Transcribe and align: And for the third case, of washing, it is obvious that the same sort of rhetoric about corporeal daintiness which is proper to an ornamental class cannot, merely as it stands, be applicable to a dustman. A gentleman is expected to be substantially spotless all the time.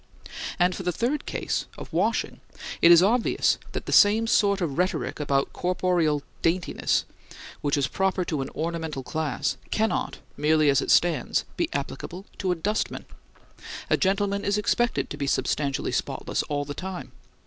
And 0.57 0.73
for 0.75 0.81
the 0.81 0.91
third 0.91 1.27
case, 1.27 1.67
of 1.77 1.93
washing, 1.93 2.39
it 2.81 2.91
is 2.91 3.03
obvious 3.03 3.59
that 3.73 3.85
the 3.85 3.91
same 3.91 4.25
sort 4.25 4.59
of 4.59 4.79
rhetoric 4.79 5.19
about 5.19 5.53
corporeal 5.53 6.23
daintiness 6.41 7.05
which 7.61 7.77
is 7.77 7.87
proper 7.87 8.25
to 8.25 8.41
an 8.41 8.49
ornamental 8.55 9.03
class 9.03 9.57
cannot, 9.69 10.17
merely 10.35 10.71
as 10.71 10.81
it 10.81 10.89
stands, 10.89 11.45
be 11.55 11.69
applicable 11.71 12.25
to 12.39 12.51
a 12.51 12.55
dustman. 12.55 13.05
A 13.91 13.95
gentleman 13.97 14.43
is 14.43 14.57
expected 14.57 15.07
to 15.11 15.17
be 15.17 15.27
substantially 15.27 15.91
spotless 15.91 16.41
all 16.49 16.65
the 16.65 16.73
time. 16.73 17.11